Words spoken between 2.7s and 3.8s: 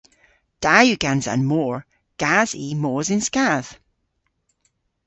mos yn skath.